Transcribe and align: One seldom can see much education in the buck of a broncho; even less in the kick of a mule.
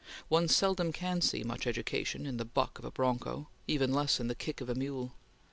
One 0.29 0.47
seldom 0.47 0.91
can 0.91 1.21
see 1.21 1.43
much 1.43 1.67
education 1.67 2.25
in 2.25 2.37
the 2.37 2.43
buck 2.43 2.79
of 2.79 2.85
a 2.85 2.89
broncho; 2.89 3.49
even 3.67 3.93
less 3.93 4.19
in 4.19 4.29
the 4.29 4.33
kick 4.33 4.59
of 4.59 4.67
a 4.67 4.73
mule. 4.73 5.13